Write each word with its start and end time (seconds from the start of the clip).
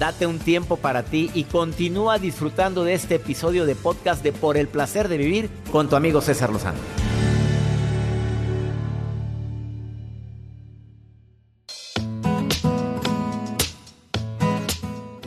Date 0.00 0.26
un 0.26 0.38
tiempo 0.38 0.78
para 0.78 1.02
ti 1.02 1.30
y 1.34 1.44
continúa 1.44 2.18
disfrutando 2.18 2.84
de 2.84 2.94
este 2.94 3.16
episodio 3.16 3.66
de 3.66 3.74
podcast 3.74 4.24
de 4.24 4.32
Por 4.32 4.56
el 4.56 4.66
placer 4.66 5.08
de 5.08 5.18
vivir 5.18 5.50
con 5.70 5.90
tu 5.90 5.94
amigo 5.94 6.22
César 6.22 6.48
Lozano. 6.48 6.78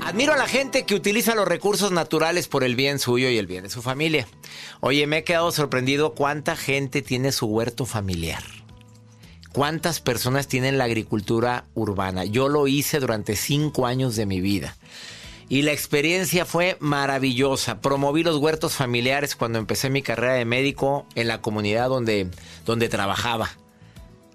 Admiro 0.01 0.33
a 0.33 0.37
la 0.37 0.47
gente 0.47 0.87
que 0.87 0.95
utiliza 0.95 1.35
los 1.35 1.47
recursos 1.47 1.91
naturales 1.91 2.47
por 2.47 2.63
el 2.63 2.75
bien 2.75 2.97
suyo 2.97 3.29
y 3.29 3.37
el 3.37 3.45
bien 3.45 3.65
de 3.65 3.69
su 3.69 3.83
familia. 3.83 4.27
Oye, 4.79 5.05
me 5.05 5.19
he 5.19 5.23
quedado 5.23 5.51
sorprendido 5.51 6.15
cuánta 6.15 6.55
gente 6.55 7.03
tiene 7.03 7.31
su 7.31 7.45
huerto 7.45 7.85
familiar. 7.85 8.41
¿Cuántas 9.53 9.99
personas 9.99 10.47
tienen 10.47 10.79
la 10.79 10.85
agricultura 10.85 11.65
urbana? 11.75 12.25
Yo 12.25 12.49
lo 12.49 12.67
hice 12.67 12.99
durante 12.99 13.35
cinco 13.35 13.85
años 13.85 14.15
de 14.15 14.25
mi 14.25 14.41
vida. 14.41 14.75
Y 15.47 15.61
la 15.61 15.71
experiencia 15.71 16.45
fue 16.45 16.75
maravillosa. 16.79 17.79
Promoví 17.79 18.23
los 18.23 18.37
huertos 18.37 18.73
familiares 18.73 19.35
cuando 19.35 19.59
empecé 19.59 19.91
mi 19.91 20.01
carrera 20.01 20.33
de 20.33 20.45
médico 20.45 21.05
en 21.13 21.27
la 21.27 21.41
comunidad 21.41 21.89
donde, 21.89 22.31
donde 22.65 22.89
trabajaba. 22.89 23.51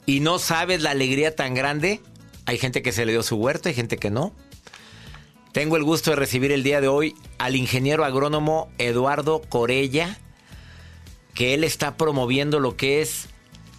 Y 0.07 0.21
no 0.21 0.39
sabes 0.39 0.83
la 0.83 0.93
alegría 0.93 1.35
tan 1.35 1.53
grande. 1.53 2.01
Hay 2.47 2.57
gente 2.57 2.81
que 2.81 2.93
se 2.93 3.05
le 3.05 3.11
dio 3.11 3.25
su 3.25 3.35
huerto, 3.35 3.69
hay 3.69 3.75
gente 3.75 3.97
que 3.97 4.11
no. 4.11 4.33
Tengo 5.51 5.77
el 5.77 5.83
gusto 5.83 6.11
de 6.11 6.17
recibir 6.17 6.53
el 6.53 6.63
día 6.63 6.81
de 6.81 6.87
hoy 6.87 7.17
al 7.39 7.57
ingeniero 7.57 8.05
agrónomo 8.05 8.71
Eduardo 8.79 9.43
Corella, 9.49 10.17
que 11.35 11.55
él 11.55 11.65
está 11.65 11.97
promoviendo 11.97 12.61
lo 12.61 12.77
que 12.77 13.03
es, 13.03 13.29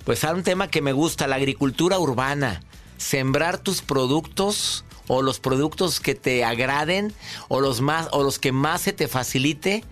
pues, 0.10 0.24
un 0.24 0.42
tema 0.42 0.70
que 0.70 0.82
me 0.82 0.92
gusta, 0.92 1.28
la 1.28 1.36
agricultura 1.36 2.00
urbana. 2.00 2.64
Sembrar 2.98 3.60
tus 3.60 3.84
productos 3.84 4.84
o 5.08 5.22
los 5.22 5.40
productos 5.40 6.00
que 6.00 6.16
te 6.16 6.44
agraden 6.44 7.14
o 7.48 7.62
los 7.62 7.82
más 7.82 8.08
o 8.12 8.24
los 8.24 8.40
que 8.40 8.52
más 8.52 8.82
se 8.82 8.92
te 8.92 9.08
facilite 9.08 9.84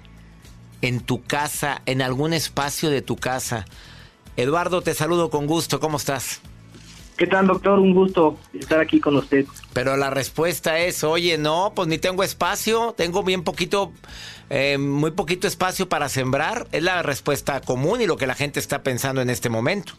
en 0.82 1.02
tu 1.02 1.22
casa, 1.22 1.84
en 1.86 2.02
algún 2.02 2.34
espacio 2.34 2.90
de 2.90 3.04
tu 3.04 3.16
casa. 3.16 3.66
Eduardo, 4.38 4.82
te 4.82 4.96
saludo 4.96 5.30
con 5.30 5.46
gusto. 5.46 5.80
¿Cómo 5.80 5.98
estás? 5.98 6.42
¿Qué 7.16 7.28
tal, 7.28 7.46
doctor? 7.46 7.78
Un 7.78 7.94
gusto 7.94 8.40
estar 8.60 8.80
aquí 8.80 9.00
con 9.00 9.18
usted. 9.18 9.46
Pero 9.74 9.98
la 9.98 10.10
respuesta 10.10 10.80
es, 10.80 11.04
oye, 11.04 11.38
no, 11.38 11.74
pues 11.76 11.88
ni 11.88 12.00
tengo 12.00 12.24
espacio, 12.24 12.96
tengo 12.98 13.22
bien 13.22 13.44
poquito, 13.44 13.92
eh, 14.50 14.80
muy 14.80 15.12
poquito 15.12 15.48
espacio 15.48 15.88
para 15.88 16.10
sembrar. 16.10 16.68
Es 16.72 16.82
la 16.82 17.04
respuesta 17.04 17.62
común 17.62 18.02
y 18.02 18.08
lo 18.08 18.18
que 18.18 18.26
la 18.26 18.34
gente 18.34 18.60
está 18.60 18.82
pensando 18.82 19.22
en 19.22 19.30
este 19.30 19.50
momento. 19.50 19.94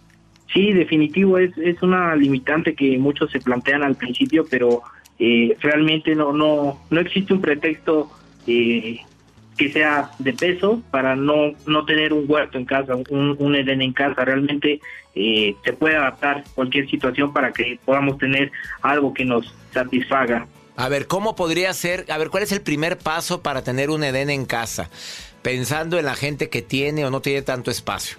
Sí, 0.53 0.73
definitivo, 0.73 1.39
es, 1.39 1.57
es 1.59 1.83
una 1.83 2.17
limitante 2.17 2.75
que 2.75 2.97
muchos 2.99 3.31
se 3.31 3.41
plantean 3.41 3.83
al 3.83 3.97
principio, 3.97 4.47
pero 4.49 4.83
eh, 5.19 5.57
realmente 5.61 6.15
no, 6.15 6.33
no, 6.33 6.81
no 6.91 7.01
existe 7.01 7.35
un 7.35 7.41
pretexto 7.41 8.11
eh, 8.47 9.01
que 9.59 9.71
sea 9.71 10.11
de 10.19 10.33
peso 10.33 10.81
para 10.91 11.17
no, 11.17 11.53
no 11.67 11.85
tener 11.85 12.13
un 12.13 12.25
huerto 12.27 12.57
en 12.57 12.65
casa, 12.65 12.95
un, 12.95 13.37
un 13.39 13.55
Edén 13.57 13.83
en 13.83 13.93
casa. 13.93 14.25
Realmente 14.25 14.81
eh, 15.15 15.55
se 15.65 15.73
puede 15.75 15.97
adaptar 15.97 16.45
cualquier 16.55 16.89
situación 16.89 17.33
para 17.33 17.53
que 17.53 17.79
podamos 17.85 18.17
tener 18.19 18.51
algo 18.81 19.13
que 19.13 19.25
nos 19.25 19.53
satisfaga. 19.75 20.47
A 20.77 20.89
ver, 20.89 21.09
¿cómo 21.09 21.35
podría 21.35 21.75
ser? 21.75 22.07
A 22.09 22.19
ver, 22.19 22.31
¿cuál 22.31 22.45
es 22.45 22.53
el 22.53 22.63
primer 22.63 22.99
paso 22.99 23.43
para 23.43 23.65
tener 23.65 23.91
un 23.91 24.05
Edén 24.05 24.31
en 24.31 24.47
casa? 24.47 24.89
Pensando 25.43 25.99
en 25.99 26.05
la 26.05 26.15
gente 26.15 26.49
que 26.49 26.63
tiene 26.63 27.05
o 27.05 27.11
no 27.11 27.21
tiene 27.21 27.43
tanto 27.43 27.73
espacio. 27.73 28.17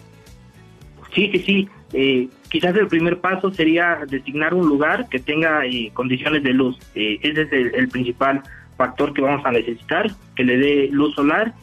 Sí, 1.15 1.29
sí, 1.31 1.39
sí. 1.39 1.69
Eh, 1.93 2.27
quizás 2.49 2.75
el 2.75 2.87
primer 2.87 3.19
paso 3.19 3.51
sería 3.51 3.99
designar 4.07 4.53
un 4.53 4.67
lugar 4.67 5.07
que 5.09 5.19
tenga 5.19 5.65
eh, 5.65 5.91
condiciones 5.93 6.43
de 6.43 6.53
luz. 6.53 6.77
Eh, 6.95 7.19
ese 7.21 7.43
es 7.43 7.51
el, 7.51 7.89
principal 7.89 8.43
factor 8.77 9.13
que 9.13 9.21
vamos 9.21 9.45
a 9.45 9.51
necesitar, 9.51 10.11
que 10.35 10.43
le 10.43 10.57
dé 10.57 10.89
luz 10.91 11.15
solar. 11.15 11.53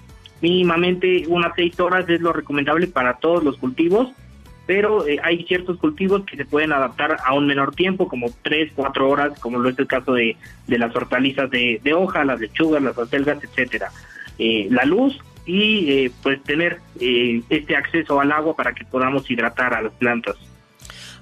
Mínimamente 0.41 1.25
unas 1.29 1.53
seis 1.57 1.79
horas 1.81 2.09
es 2.09 2.21
lo 2.21 2.33
recomendable 2.33 2.87
para 2.89 3.15
todos 3.15 3.43
los 3.43 3.57
cultivos, 3.57 4.11
pero 4.67 5.07
eh, 5.07 5.19
hay 5.23 5.45
ciertos 5.45 5.79
cultivos 5.79 6.25
que 6.25 6.37
se 6.37 6.45
pueden 6.45 6.73
adaptar 6.73 7.17
a 7.25 7.35
un 7.35 7.47
menor 7.47 7.75
tiempo, 7.75 8.09
como 8.09 8.27
tres, 8.43 8.73
cuatro 8.75 9.09
horas, 9.09 9.39
como 9.39 9.59
lo 9.59 9.69
es 9.69 9.79
el 9.79 9.87
caso 9.87 10.13
de, 10.13 10.37
de 10.67 10.79
las 10.79 10.95
hortalizas 10.95 11.51
de, 11.51 11.81
de, 11.83 11.95
hoja, 11.95 12.25
las 12.25 12.41
lechugas, 12.41 12.83
las 12.83 12.99
acelgas, 12.99 13.43
etcétera. 13.43 13.91
Eh, 14.39 14.67
la 14.71 14.85
luz 14.85 15.19
y 15.47 15.91
eh, 15.91 16.13
pues 16.23 16.43
tener 16.43 16.81
eh, 17.01 17.41
este 17.49 17.77
acceso 17.77 18.21
al 18.21 18.33
agua 18.33 18.55
para 18.55 18.75
que 18.75 18.85
podamos 18.85 19.31
hidratar 19.31 19.73
a 19.75 19.83
las 19.83 19.93
plantas. 19.95 20.37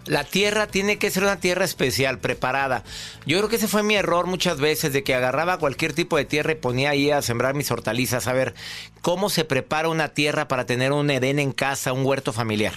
La 0.06 0.24
tierra 0.24 0.66
tiene 0.66 0.98
que 0.98 1.10
ser 1.10 1.22
una 1.22 1.40
tierra 1.40 1.64
especial, 1.64 2.18
preparada. 2.18 2.82
Yo 3.26 3.38
creo 3.38 3.48
que 3.48 3.56
ese 3.56 3.68
fue 3.68 3.82
mi 3.82 3.94
error 3.94 4.26
muchas 4.26 4.60
veces, 4.60 4.92
de 4.92 5.02
que 5.02 5.14
agarraba 5.14 5.58
cualquier 5.58 5.94
tipo 5.94 6.18
de 6.18 6.26
tierra 6.26 6.52
y 6.52 6.56
ponía 6.56 6.90
ahí 6.90 7.10
a 7.10 7.22
sembrar 7.22 7.54
mis 7.54 7.70
hortalizas. 7.70 8.28
A 8.28 8.34
ver, 8.34 8.54
¿cómo 9.00 9.30
se 9.30 9.46
prepara 9.46 9.88
una 9.88 10.08
tierra 10.08 10.46
para 10.46 10.66
tener 10.66 10.92
un 10.92 11.10
Edén 11.10 11.38
en 11.38 11.52
casa, 11.52 11.94
un 11.94 12.04
huerto 12.04 12.34
familiar? 12.34 12.74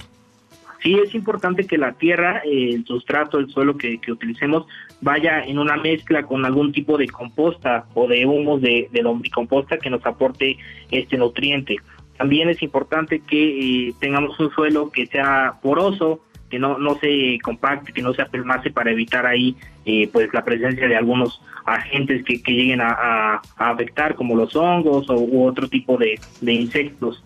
Sí, 0.81 0.95
es 1.03 1.13
importante 1.15 1.65
que 1.65 1.77
la 1.77 1.93
tierra, 1.93 2.41
eh, 2.45 2.73
el 2.73 2.85
sustrato, 2.85 3.39
el 3.39 3.49
suelo 3.49 3.77
que, 3.77 3.99
que, 3.99 4.11
utilicemos, 4.11 4.65
vaya 5.01 5.43
en 5.45 5.59
una 5.59 5.77
mezcla 5.77 6.23
con 6.23 6.45
algún 6.45 6.71
tipo 6.71 6.97
de 6.97 7.07
composta 7.07 7.85
o 7.93 8.07
de 8.07 8.25
humos 8.25 8.61
de, 8.61 8.89
de 8.91 9.01
lombricomposta 9.01 9.77
que 9.77 9.89
nos 9.89 10.05
aporte 10.05 10.57
este 10.91 11.17
nutriente. 11.17 11.77
También 12.17 12.49
es 12.49 12.61
importante 12.63 13.19
que 13.19 13.89
eh, 13.89 13.93
tengamos 13.99 14.39
un 14.39 14.51
suelo 14.51 14.89
que 14.89 15.05
sea 15.05 15.53
poroso, 15.61 16.21
que 16.49 16.57
no, 16.57 16.77
no 16.77 16.97
se 16.99 17.37
compacte, 17.43 17.93
que 17.93 18.01
no 18.01 18.13
se 18.13 18.21
apelmace 18.21 18.71
para 18.71 18.91
evitar 18.91 19.25
ahí 19.25 19.55
eh, 19.85 20.09
pues 20.11 20.29
la 20.33 20.43
presencia 20.43 20.87
de 20.87 20.95
algunos 20.95 21.41
agentes 21.65 22.23
que, 22.25 22.41
que 22.41 22.53
lleguen 22.53 22.81
a, 22.81 23.41
afectar 23.57 24.15
como 24.15 24.35
los 24.35 24.55
hongos 24.55 25.09
o, 25.09 25.15
u 25.15 25.45
otro 25.45 25.67
tipo 25.67 25.97
de, 25.97 26.19
de 26.41 26.53
insectos. 26.53 27.21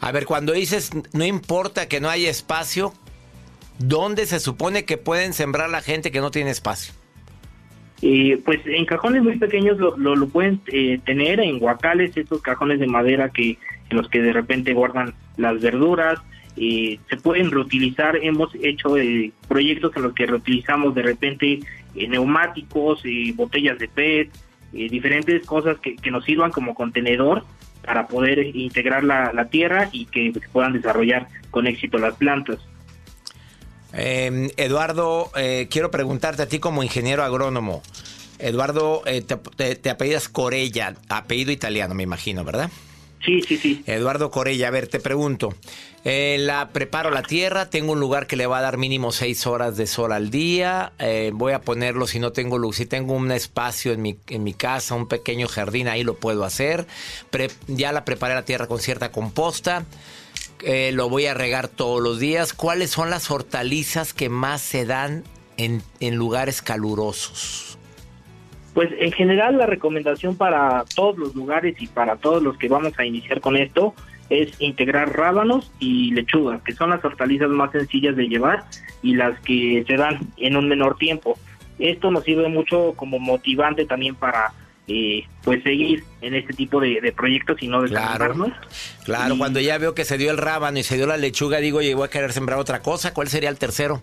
A 0.00 0.10
ver, 0.10 0.26
cuando 0.26 0.52
dices 0.52 0.90
no 1.12 1.24
importa 1.24 1.86
que 1.86 2.00
no 2.00 2.08
haya 2.08 2.30
espacio, 2.30 2.92
¿dónde 3.82 4.26
se 4.26 4.40
supone 4.40 4.84
que 4.84 4.96
pueden 4.96 5.32
sembrar 5.32 5.70
la 5.70 5.80
gente 5.80 6.10
que 6.10 6.20
no 6.20 6.30
tiene 6.30 6.50
espacio? 6.50 6.94
Eh, 8.02 8.40
pues 8.44 8.60
en 8.66 8.84
cajones 8.84 9.22
muy 9.22 9.38
pequeños 9.38 9.78
lo, 9.78 9.96
lo, 9.96 10.28
pueden 10.28 10.60
eh, 10.66 10.98
tener, 11.04 11.38
en 11.38 11.60
guacales, 11.60 12.16
estos 12.16 12.42
cajones 12.42 12.80
de 12.80 12.88
madera 12.88 13.30
que 13.30 13.58
en 13.90 13.96
los 13.96 14.08
que 14.08 14.20
de 14.20 14.32
repente 14.32 14.72
guardan 14.74 15.14
las 15.36 15.60
verduras, 15.60 16.18
eh, 16.56 16.98
se 17.08 17.16
pueden 17.16 17.50
reutilizar, 17.50 18.16
hemos 18.16 18.54
hecho 18.56 18.98
eh, 18.98 19.32
proyectos 19.48 19.92
en 19.96 20.02
los 20.02 20.12
que 20.12 20.26
reutilizamos 20.26 20.94
de 20.94 21.02
repente 21.02 21.60
eh, 21.94 22.08
neumáticos, 22.08 23.02
botellas 23.34 23.78
de 23.78 23.88
PET, 23.88 24.30
diferentes 24.72 25.44
cosas 25.44 25.76
que, 25.80 25.96
nos 26.10 26.24
sirvan 26.24 26.50
como 26.50 26.74
contenedor 26.74 27.44
para 27.84 28.06
poder 28.06 28.38
integrar 28.56 29.04
la, 29.04 29.30
la 29.34 29.50
tierra 29.50 29.90
y 29.92 30.06
que 30.06 30.32
puedan 30.50 30.72
desarrollar 30.72 31.26
con 31.50 31.66
éxito 31.66 31.98
las 31.98 32.14
plantas. 32.14 32.58
Eh, 33.92 34.52
Eduardo, 34.56 35.30
eh, 35.36 35.68
quiero 35.70 35.90
preguntarte 35.90 36.42
a 36.42 36.48
ti 36.48 36.58
como 36.58 36.82
ingeniero 36.82 37.22
agrónomo. 37.22 37.82
Eduardo, 38.38 39.02
eh, 39.06 39.22
te, 39.22 39.36
te, 39.36 39.76
te, 39.76 39.90
apellidas 39.90 40.28
Corella, 40.28 40.96
apellido 41.08 41.52
italiano, 41.52 41.94
me 41.94 42.02
imagino, 42.02 42.44
¿verdad? 42.44 42.70
Sí, 43.24 43.40
sí, 43.42 43.56
sí. 43.56 43.82
Eduardo 43.86 44.30
Corella, 44.30 44.68
a 44.68 44.70
ver, 44.72 44.88
te 44.88 44.98
pregunto. 44.98 45.54
Eh, 46.04 46.38
la 46.40 46.70
preparo 46.70 47.10
la 47.10 47.22
tierra, 47.22 47.70
tengo 47.70 47.92
un 47.92 48.00
lugar 48.00 48.26
que 48.26 48.34
le 48.34 48.46
va 48.46 48.58
a 48.58 48.62
dar 48.62 48.78
mínimo 48.78 49.12
seis 49.12 49.46
horas 49.46 49.76
de 49.76 49.86
sol 49.86 50.12
al 50.12 50.30
día. 50.30 50.92
Eh, 50.98 51.30
voy 51.32 51.52
a 51.52 51.60
ponerlo 51.60 52.08
si 52.08 52.18
no 52.18 52.32
tengo 52.32 52.58
luz, 52.58 52.76
si 52.76 52.86
tengo 52.86 53.14
un 53.14 53.30
espacio 53.30 53.92
en 53.92 54.02
mi, 54.02 54.18
en 54.28 54.42
mi 54.42 54.54
casa, 54.54 54.96
un 54.96 55.06
pequeño 55.06 55.46
jardín, 55.46 55.86
ahí 55.86 56.02
lo 56.02 56.16
puedo 56.16 56.44
hacer. 56.44 56.86
Pre, 57.30 57.48
ya 57.68 57.92
la 57.92 58.04
preparé 58.04 58.34
la 58.34 58.44
tierra 58.44 58.66
con 58.66 58.80
cierta 58.80 59.12
composta. 59.12 59.84
Eh, 60.64 60.92
lo 60.92 61.08
voy 61.08 61.26
a 61.26 61.34
regar 61.34 61.68
todos 61.68 62.00
los 62.00 62.20
días. 62.20 62.52
¿Cuáles 62.52 62.90
son 62.90 63.10
las 63.10 63.30
hortalizas 63.30 64.14
que 64.14 64.28
más 64.28 64.60
se 64.60 64.86
dan 64.86 65.24
en, 65.56 65.82
en 66.00 66.16
lugares 66.16 66.62
calurosos? 66.62 67.78
Pues 68.74 68.90
en 68.98 69.12
general 69.12 69.58
la 69.58 69.66
recomendación 69.66 70.36
para 70.36 70.84
todos 70.94 71.18
los 71.18 71.34
lugares 71.34 71.76
y 71.80 71.88
para 71.88 72.16
todos 72.16 72.42
los 72.42 72.56
que 72.56 72.68
vamos 72.68 72.92
a 72.98 73.04
iniciar 73.04 73.40
con 73.40 73.56
esto 73.56 73.94
es 74.30 74.58
integrar 74.60 75.14
rábanos 75.14 75.70
y 75.78 76.12
lechugas, 76.12 76.62
que 76.62 76.72
son 76.72 76.90
las 76.90 77.04
hortalizas 77.04 77.50
más 77.50 77.70
sencillas 77.72 78.16
de 78.16 78.28
llevar 78.28 78.64
y 79.02 79.14
las 79.14 79.38
que 79.40 79.84
se 79.86 79.96
dan 79.96 80.20
en 80.38 80.56
un 80.56 80.68
menor 80.68 80.96
tiempo. 80.96 81.38
esto 81.78 82.10
nos 82.10 82.24
sirve 82.24 82.48
mucho 82.48 82.94
como 82.96 83.18
motivante 83.18 83.84
también 83.84 84.14
para 84.14 84.52
eh, 84.88 85.24
pues 85.44 85.62
seguir 85.62 86.04
en 86.20 86.34
este 86.34 86.52
tipo 86.52 86.80
de, 86.80 87.12
proyectos 87.16 87.62
y 87.62 87.68
no 87.68 87.82
desanimarnos. 87.82 88.52
Claro, 89.04 89.36
cuando 89.38 89.60
ya 89.60 89.78
veo 89.78 89.94
que 89.94 90.04
se 90.04 90.18
dio 90.18 90.30
el 90.30 90.38
rábano 90.38 90.78
y 90.78 90.82
se 90.82 90.96
dio 90.96 91.06
la 91.06 91.16
lechuga, 91.16 91.58
digo, 91.58 91.78
voy 91.78 92.04
a 92.04 92.10
querer 92.10 92.32
sembrar 92.32 92.58
otra 92.58 92.82
cosa, 92.82 93.14
¿cuál 93.14 93.28
sería 93.28 93.48
el 93.48 93.58
tercero? 93.58 94.02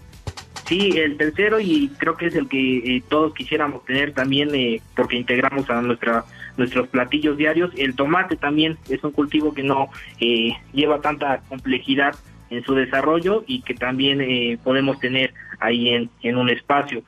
Sí, 0.69 0.91
el 0.99 1.17
tercero 1.17 1.59
y 1.59 1.89
creo 1.97 2.15
que 2.15 2.27
es 2.27 2.35
el 2.35 2.47
que 2.47 2.77
eh, 2.77 3.03
todos 3.09 3.33
quisiéramos 3.33 3.83
tener 3.85 4.13
también 4.13 4.53
eh, 4.53 4.81
porque 4.95 5.15
integramos 5.15 5.67
a 5.67 5.81
nuestra 5.81 6.25
nuestros 6.57 6.87
platillos 6.89 7.37
diarios. 7.37 7.71
El 7.75 7.95
tomate 7.95 8.35
también 8.35 8.77
es 8.87 9.03
un 9.03 9.09
cultivo 9.09 9.51
que 9.51 9.63
no 9.63 9.89
eh, 10.19 10.51
lleva 10.71 11.01
tanta 11.01 11.41
complejidad 11.49 12.15
en 12.51 12.63
su 12.65 12.75
desarrollo 12.75 13.43
y 13.47 13.63
que 13.63 13.73
también 13.73 14.59
podemos 14.63 14.99
tener 14.99 15.33
ahí 15.59 15.89
en, 15.89 16.11
en 16.21 16.37
un 16.37 16.49
espacio. 16.51 17.01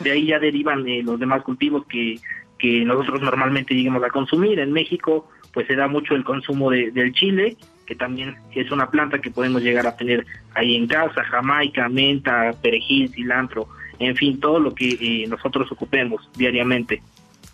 De 0.00 0.12
ahí 0.12 0.26
ya 0.26 0.38
derivan 0.38 0.84
los 1.04 1.20
demás 1.20 1.42
cultivos 1.42 1.84
que 1.86 2.18
que 2.58 2.84
nosotros 2.84 3.20
normalmente 3.20 3.74
lleguemos 3.74 4.02
a 4.02 4.10
consumir. 4.10 4.58
En 4.58 4.72
México, 4.72 5.28
pues 5.52 5.66
se 5.66 5.76
da 5.76 5.88
mucho 5.88 6.14
el 6.14 6.24
consumo 6.24 6.70
de, 6.70 6.90
del 6.90 7.12
chile, 7.12 7.56
que 7.86 7.94
también 7.94 8.36
es 8.54 8.70
una 8.70 8.90
planta 8.90 9.20
que 9.20 9.30
podemos 9.30 9.62
llegar 9.62 9.86
a 9.86 9.96
tener 9.96 10.26
ahí 10.54 10.76
en 10.76 10.86
casa, 10.86 11.24
jamaica, 11.24 11.88
menta, 11.88 12.52
perejil, 12.62 13.10
cilantro, 13.10 13.68
en 13.98 14.14
fin, 14.16 14.38
todo 14.40 14.60
lo 14.60 14.74
que 14.74 14.90
eh, 14.90 15.26
nosotros 15.26 15.70
ocupemos 15.72 16.28
diariamente. 16.36 17.02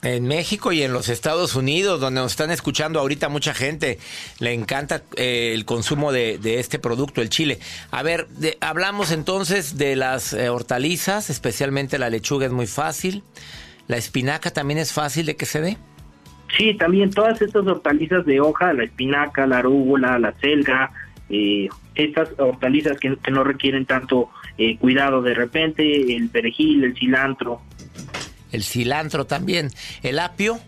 En 0.02 0.26
México 0.26 0.70
y 0.70 0.82
en 0.82 0.92
los 0.92 1.08
Estados 1.08 1.54
Unidos, 1.54 1.98
donde 1.98 2.20
nos 2.20 2.32
están 2.32 2.50
escuchando 2.50 3.00
ahorita 3.00 3.30
mucha 3.30 3.54
gente, 3.54 3.98
le 4.38 4.52
encanta 4.52 5.02
eh, 5.16 5.52
el 5.54 5.64
consumo 5.64 6.12
de, 6.12 6.38
este 6.58 6.78
producto, 6.78 7.22
el 7.22 7.30
chile. 7.30 7.58
A 7.90 8.02
ver, 8.02 8.28
hablamos 8.60 9.12
entonces 9.12 9.78
de 9.78 9.96
las 9.96 10.34
eh, 10.34 10.50
hortalizas, 10.50 11.30
especialmente 11.30 11.98
la 11.98 12.10
lechuga 12.10 12.44
es 12.44 12.52
muy 12.52 12.66
fácil. 12.66 13.22
¿La 13.86 13.96
espinaca 13.96 14.50
también 14.50 14.78
es 14.78 14.92
fácil 14.92 15.26
de 15.26 15.36
que 15.36 15.46
se 15.46 15.60
dé? 15.60 15.76
Sí, 16.56 16.74
también 16.74 17.10
todas 17.10 17.40
estas 17.42 17.66
hortalizas 17.66 18.24
de 18.24 18.40
hoja, 18.40 18.72
la 18.72 18.84
espinaca, 18.84 19.46
la 19.46 19.58
arúgula, 19.58 20.18
la 20.18 20.32
selga, 20.40 20.92
eh, 21.28 21.68
estas 21.94 22.28
hortalizas 22.38 22.98
que, 22.98 23.16
no 23.30 23.44
requieren 23.44 23.86
tanto 23.86 24.30
eh, 24.58 24.76
cuidado 24.78 25.22
de 25.22 25.34
repente, 25.34 26.16
el 26.16 26.28
perejil, 26.28 26.84
el 26.84 26.96
cilantro. 26.96 27.60
El 28.52 28.62
cilantro 28.62 29.26
también. 29.26 29.70
¿El 30.02 30.18
apio? 30.18 30.60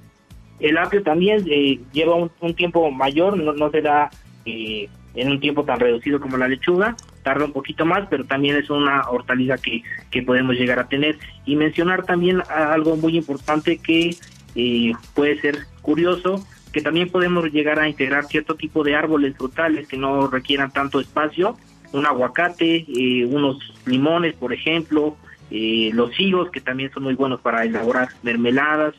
El 0.58 0.78
apio 0.78 1.02
también 1.02 1.46
eh, 1.48 1.80
lleva 1.92 2.14
un, 2.14 2.54
tiempo 2.54 2.90
mayor, 2.90 3.36
no, 3.36 3.52
no 3.52 3.70
se 3.70 3.82
da 3.82 4.10
eh, 4.44 4.88
en 5.14 5.30
un 5.30 5.40
tiempo 5.40 5.64
tan 5.64 5.78
reducido 5.78 6.20
como 6.20 6.36
la 6.36 6.48
lechuga, 6.48 6.96
tarda 7.26 7.44
un 7.44 7.52
poquito 7.52 7.84
más, 7.84 8.06
pero 8.08 8.24
también 8.24 8.54
es 8.54 8.70
una 8.70 9.10
hortaliza 9.10 9.58
que, 9.58 9.82
que 10.12 10.22
podemos 10.22 10.54
llegar 10.54 10.78
a 10.78 10.86
tener. 10.86 11.18
Y 11.44 11.56
mencionar 11.56 12.04
también 12.04 12.40
algo 12.48 12.94
muy 12.94 13.16
importante 13.16 13.78
que 13.78 14.14
eh, 14.54 14.92
puede 15.12 15.40
ser 15.40 15.66
curioso, 15.82 16.46
que 16.72 16.82
también 16.82 17.10
podemos 17.10 17.52
llegar 17.52 17.80
a 17.80 17.88
integrar 17.88 18.26
cierto 18.26 18.54
tipo 18.54 18.84
de 18.84 18.94
árboles 18.94 19.36
frutales 19.36 19.88
que 19.88 19.96
no 19.96 20.28
requieran 20.28 20.70
tanto 20.70 21.00
espacio, 21.00 21.56
un 21.92 22.06
aguacate, 22.06 22.86
eh, 22.86 23.24
unos 23.24 23.58
limones, 23.86 24.36
por 24.36 24.52
ejemplo, 24.52 25.16
eh, 25.50 25.90
los 25.94 26.20
higos, 26.20 26.52
que 26.52 26.60
también 26.60 26.92
son 26.92 27.02
muy 27.02 27.14
buenos 27.14 27.40
para 27.40 27.64
elaborar 27.64 28.10
mermeladas, 28.22 28.94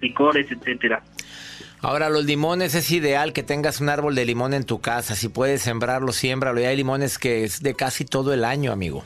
licores, 0.00 0.50
etcétera. 0.50 1.02
Ahora, 1.82 2.10
los 2.10 2.26
limones 2.26 2.74
es 2.74 2.90
ideal 2.90 3.32
que 3.32 3.42
tengas 3.42 3.80
un 3.80 3.88
árbol 3.88 4.14
de 4.14 4.26
limón 4.26 4.52
en 4.52 4.64
tu 4.64 4.80
casa. 4.80 5.14
Si 5.14 5.28
puedes 5.28 5.62
sembrarlo, 5.62 6.12
siémbralo. 6.12 6.60
Y 6.60 6.64
hay 6.64 6.76
limones 6.76 7.18
que 7.18 7.44
es 7.44 7.62
de 7.62 7.74
casi 7.74 8.04
todo 8.04 8.34
el 8.34 8.44
año, 8.44 8.70
amigo. 8.70 9.02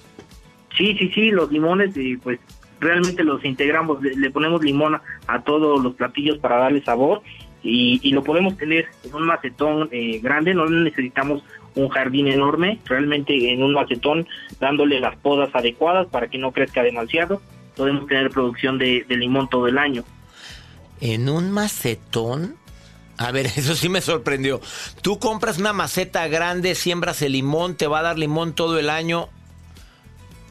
Sí, 0.76 0.96
sí, 0.98 1.08
sí, 1.14 1.30
los 1.30 1.52
limones, 1.52 1.96
y 1.96 2.16
pues 2.16 2.40
realmente 2.80 3.22
los 3.22 3.44
integramos, 3.44 4.02
le, 4.02 4.30
ponemos 4.30 4.62
limón 4.62 5.00
a, 5.26 5.42
todos 5.42 5.82
los 5.82 5.94
platillos 5.94 6.38
para 6.38 6.56
darle 6.56 6.82
sabor 6.82 7.22
y, 7.62 8.12
lo 8.12 8.22
podemos 8.22 8.56
tener 8.56 8.86
en 9.04 9.14
un 9.14 9.26
macetón 9.26 9.88
eh, 9.90 10.18
grande, 10.20 10.52
no 10.52 10.68
necesitamos 10.68 11.42
un 11.76 11.88
jardín 11.88 12.26
enorme, 12.26 12.80
realmente 12.84 13.52
en 13.52 13.62
un 13.62 13.72
macetón 13.72 14.26
dándole 14.60 15.00
las 15.00 15.16
podas 15.16 15.48
adecuadas 15.54 16.08
para 16.08 16.28
que 16.28 16.38
no 16.38 16.52
crezca 16.52 16.82
demasiado, 16.82 17.40
podemos 17.76 18.06
tener 18.06 18.30
producción 18.30 18.78
de 18.78 19.06
limón 19.08 19.48
todo 19.48 19.66
el 19.68 19.78
año. 19.78 20.04
¿En 21.00 21.28
un 21.28 21.50
macetón? 21.50 22.56
A 23.16 23.30
ver, 23.30 23.46
eso 23.56 23.74
sí 23.74 23.88
me 23.88 24.00
sorprendió. 24.00 24.60
Tú 25.02 25.18
compras 25.18 25.58
una 25.58 25.72
maceta 25.72 26.26
grande, 26.28 26.74
siembras 26.74 27.22
el 27.22 27.32
limón, 27.32 27.76
te 27.76 27.86
va 27.86 28.00
a 28.00 28.02
dar 28.02 28.18
limón 28.18 28.54
todo 28.54 28.78
el 28.78 28.90
año. 28.90 29.28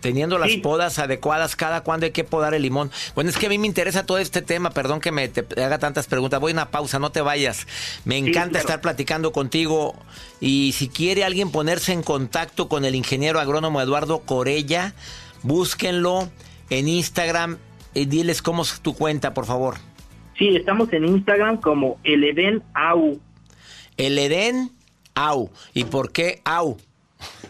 Teniendo 0.02 0.38
las 0.38 0.52
podas 0.58 1.00
adecuadas, 1.00 1.56
cada 1.56 1.82
cuándo 1.82 2.06
hay 2.06 2.12
que 2.12 2.26
podar 2.26 2.54
el 2.54 2.64
limón. 2.64 2.92
Bueno, 3.16 3.30
es 3.30 3.38
que 3.38 3.46
a 3.46 3.50
mí 3.50 3.58
me 3.58 3.68
interesa 3.68 4.06
todo 4.06 4.18
este 4.18 4.42
tema, 4.42 4.70
perdón 4.72 5.00
que 5.00 5.14
me 5.14 5.32
haga 5.56 5.80
tantas 5.80 6.08
preguntas. 6.08 6.42
Voy 6.42 6.52
a 6.52 6.56
una 6.56 6.72
pausa, 6.72 7.00
no 7.00 7.14
te 7.14 7.22
vayas. 7.22 7.68
Me 8.04 8.18
encanta 8.18 8.60
estar 8.60 8.82
platicando 8.82 9.32
contigo. 9.32 9.96
Y 10.42 10.74
si 10.74 10.90
quiere 10.90 11.24
alguien 11.24 11.52
ponerse 11.52 11.94
en 11.94 12.04
contacto 12.04 12.68
con 12.68 12.84
el 12.84 12.96
ingeniero 12.96 13.40
agrónomo 13.40 13.80
Eduardo 13.80 14.20
Corella, 14.20 14.94
búsquenlo 15.42 16.30
en 16.70 16.90
Instagram 16.90 17.58
y 17.94 18.04
diles 18.04 18.42
cómo 18.42 18.64
es 18.64 18.82
tu 18.82 18.96
cuenta, 18.96 19.34
por 19.34 19.46
favor. 19.46 19.78
Sí, 20.38 20.56
estamos 20.56 20.92
en 20.94 21.06
Instagram 21.06 21.58
como 21.58 22.00
El 22.04 22.24
Edén 22.24 22.64
Au. 22.74 23.20
El 23.98 24.18
Edén 24.18 24.72
Au. 25.16 25.52
¿Y 25.74 25.84
por 25.86 26.12
qué 26.12 26.42
Au? 26.44 26.78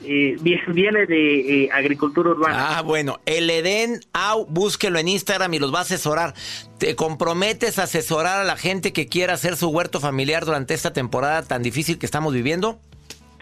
Eh, 0.05 0.35
viene 0.41 1.05
de 1.05 1.63
eh, 1.63 1.69
agricultura 1.71 2.31
urbana. 2.31 2.77
Ah, 2.77 2.81
bueno, 2.81 3.21
el 3.25 3.49
Edén 3.49 4.01
Au, 4.11 4.45
búsquelo 4.45 4.99
en 4.99 5.07
Instagram 5.07 5.53
y 5.53 5.59
los 5.59 5.73
va 5.73 5.79
a 5.79 5.83
asesorar. 5.83 6.33
¿Te 6.77 6.95
comprometes 6.95 7.79
a 7.79 7.83
asesorar 7.83 8.39
a 8.39 8.43
la 8.43 8.57
gente 8.57 8.91
que 8.91 9.07
quiera 9.07 9.33
hacer 9.33 9.55
su 9.55 9.69
huerto 9.69 9.99
familiar 10.01 10.45
durante 10.45 10.73
esta 10.73 10.91
temporada 10.91 11.43
tan 11.43 11.63
difícil 11.63 11.97
que 11.97 12.05
estamos 12.05 12.33
viviendo? 12.33 12.79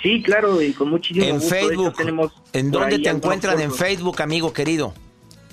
Sí, 0.04 0.22
claro, 0.24 0.62
y 0.62 0.74
con 0.74 0.90
muchísimo 0.90 1.26
en 1.26 1.42
Facebook, 1.42 1.94
¿En 2.54 2.72
dónde 2.72 3.00
te 3.00 3.10
encuentran 3.10 3.60
en 3.60 3.72
Facebook, 3.72 4.22
amigo 4.22 4.52
querido? 4.52 4.94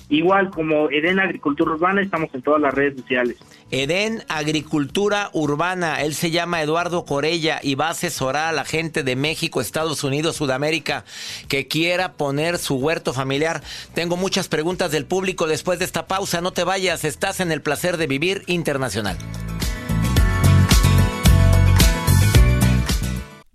Igual 0.09 0.49
como 0.49 0.89
Eden 0.89 1.19
Agricultura 1.19 1.71
Urbana, 1.71 2.01
estamos 2.01 2.29
en 2.33 2.41
todas 2.41 2.59
las 2.59 2.73
redes 2.73 2.99
sociales. 2.99 3.37
Eden 3.69 4.23
Agricultura 4.27 5.29
Urbana, 5.33 6.01
él 6.01 6.15
se 6.15 6.31
llama 6.31 6.63
Eduardo 6.63 7.05
Corella 7.05 7.59
y 7.61 7.75
va 7.75 7.87
a 7.87 7.91
asesorar 7.91 8.47
a 8.47 8.51
la 8.51 8.65
gente 8.65 9.03
de 9.03 9.15
México, 9.15 9.61
Estados 9.61 10.03
Unidos, 10.03 10.37
Sudamérica 10.37 11.05
que 11.47 11.67
quiera 11.67 12.13
poner 12.13 12.57
su 12.57 12.75
huerto 12.75 13.13
familiar. 13.13 13.61
Tengo 13.93 14.17
muchas 14.17 14.47
preguntas 14.47 14.91
del 14.91 15.05
público 15.05 15.45
después 15.45 15.77
de 15.77 15.85
esta 15.85 16.07
pausa, 16.07 16.41
no 16.41 16.51
te 16.51 16.63
vayas, 16.63 17.03
estás 17.05 17.39
en 17.39 17.51
el 17.51 17.61
placer 17.61 17.97
de 17.97 18.07
vivir 18.07 18.43
internacional. 18.47 19.17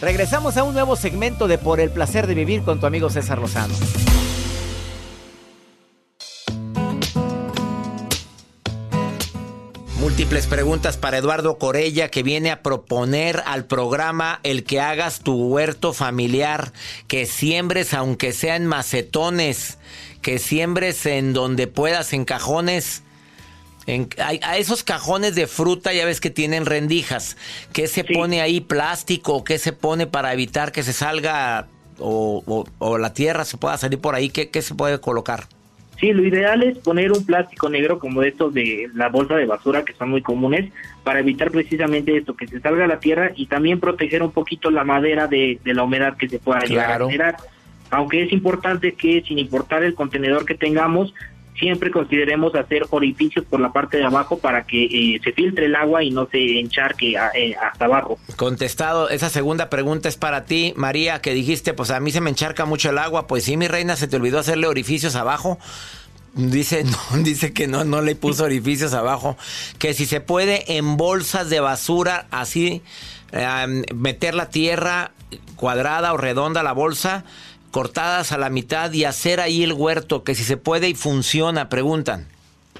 Regresamos 0.00 0.56
a 0.56 0.64
un 0.64 0.74
nuevo 0.74 0.96
segmento 0.96 1.48
de 1.48 1.56
Por 1.56 1.80
el 1.80 1.90
placer 1.90 2.26
de 2.26 2.34
vivir 2.34 2.62
con 2.62 2.78
tu 2.78 2.86
amigo 2.86 3.08
César 3.08 3.38
Lozano. 3.38 3.74
Múltiples 10.04 10.46
preguntas 10.46 10.98
para 10.98 11.16
Eduardo 11.16 11.56
Corella 11.56 12.10
que 12.10 12.22
viene 12.22 12.50
a 12.50 12.60
proponer 12.62 13.42
al 13.46 13.64
programa 13.64 14.40
el 14.42 14.64
que 14.64 14.78
hagas 14.78 15.20
tu 15.20 15.34
huerto 15.46 15.94
familiar, 15.94 16.74
que 17.08 17.24
siembres 17.24 17.94
aunque 17.94 18.32
sea 18.32 18.56
en 18.56 18.66
macetones, 18.66 19.78
que 20.20 20.38
siembres 20.38 21.06
en 21.06 21.32
donde 21.32 21.66
puedas, 21.68 22.12
en 22.12 22.26
cajones 22.26 23.03
a, 24.18 24.56
esos 24.56 24.82
cajones 24.82 25.34
de 25.34 25.46
fruta 25.46 25.92
ya 25.92 26.06
ves 26.06 26.20
que 26.20 26.30
tienen 26.30 26.66
rendijas. 26.66 27.36
¿Qué 27.72 27.86
se 27.86 28.04
pone 28.04 28.40
ahí? 28.40 28.60
¿Plástico? 28.60 29.44
¿Qué 29.44 29.58
se 29.58 29.72
pone 29.72 30.06
para 30.06 30.32
evitar 30.32 30.72
que 30.72 30.82
se 30.82 30.92
salga 30.92 31.66
o, 31.98 32.64
la 32.98 33.14
tierra 33.14 33.44
se 33.44 33.56
pueda 33.56 33.76
salir 33.76 33.98
por 33.98 34.14
ahí? 34.14 34.30
¿Qué, 34.30 34.50
¿Qué, 34.50 34.62
se 34.62 34.74
puede 34.74 35.00
colocar? 35.00 35.44
Sí, 36.00 36.12
lo 36.12 36.24
ideal 36.24 36.62
es 36.62 36.78
poner 36.78 37.12
un 37.12 37.24
plástico 37.24 37.68
negro 37.68 37.98
como 37.98 38.22
estos 38.22 38.52
de 38.52 38.90
la 38.94 39.08
bolsa 39.08 39.36
de 39.36 39.46
basura 39.46 39.84
que 39.84 39.92
son 39.92 40.10
muy 40.10 40.22
comunes 40.22 40.72
para 41.04 41.20
evitar 41.20 41.50
precisamente 41.50 42.16
esto, 42.16 42.34
que 42.34 42.48
se 42.48 42.60
salga 42.60 42.86
la 42.86 42.98
tierra 42.98 43.32
y 43.36 43.46
también 43.46 43.78
proteger 43.78 44.22
un 44.22 44.32
poquito 44.32 44.70
la 44.70 44.84
madera 44.84 45.28
de, 45.28 45.60
la 45.64 45.84
humedad 45.84 46.16
que 46.16 46.28
se 46.28 46.38
pueda 46.38 46.60
llegar 46.60 46.90
a 46.90 47.06
generar. 47.06 47.36
aunque 47.90 48.24
es 48.24 48.32
importante 48.32 48.94
que 48.94 49.22
sin 49.22 49.38
importar 49.38 49.84
el 49.84 49.94
contenedor 49.94 50.44
que 50.44 50.54
tengamos, 50.54 51.14
siempre 51.58 51.90
consideremos 51.90 52.54
hacer 52.54 52.86
orificios 52.90 53.44
por 53.44 53.60
la 53.60 53.72
parte 53.72 53.98
de 53.98 54.04
abajo 54.04 54.38
para 54.38 54.66
que 54.66 54.84
eh, 54.84 55.20
se 55.22 55.32
filtre 55.32 55.66
el 55.66 55.76
agua 55.76 56.02
y 56.02 56.10
no 56.10 56.28
se 56.30 56.58
encharque 56.58 57.16
eh, 57.34 57.54
hasta 57.60 57.84
abajo. 57.84 58.18
Contestado, 58.36 59.08
esa 59.08 59.30
segunda 59.30 59.70
pregunta 59.70 60.08
es 60.08 60.16
para 60.16 60.44
ti, 60.44 60.74
María, 60.76 61.20
que 61.20 61.32
dijiste, 61.34 61.74
pues 61.74 61.90
a 61.90 62.00
mí 62.00 62.10
se 62.10 62.20
me 62.20 62.30
encharca 62.30 62.64
mucho 62.64 62.90
el 62.90 62.98
agua, 62.98 63.26
pues 63.26 63.44
sí, 63.44 63.56
mi 63.56 63.68
reina, 63.68 63.96
se 63.96 64.08
te 64.08 64.16
olvidó 64.16 64.38
hacerle 64.38 64.66
orificios 64.66 65.14
abajo. 65.14 65.58
Dice, 66.34 66.84
no, 67.12 67.22
dice 67.22 67.52
que 67.52 67.68
no, 67.68 67.84
no 67.84 68.02
le 68.02 68.16
puso 68.16 68.44
orificios 68.44 68.92
abajo. 68.94 69.36
Que 69.78 69.94
si 69.94 70.06
se 70.06 70.20
puede 70.20 70.76
en 70.76 70.96
bolsas 70.96 71.50
de 71.50 71.60
basura, 71.60 72.26
así, 72.30 72.82
eh, 73.32 73.84
meter 73.94 74.34
la 74.34 74.50
tierra 74.50 75.12
cuadrada 75.56 76.12
o 76.12 76.16
redonda 76.16 76.62
la 76.62 76.72
bolsa 76.72 77.24
cortadas 77.74 78.30
a 78.30 78.38
la 78.38 78.50
mitad 78.50 78.92
y 78.92 79.02
hacer 79.02 79.40
ahí 79.40 79.64
el 79.64 79.72
huerto, 79.72 80.22
que 80.22 80.36
si 80.36 80.44
se 80.44 80.56
puede 80.56 80.88
y 80.88 80.94
funciona, 80.94 81.68
preguntan. 81.68 82.28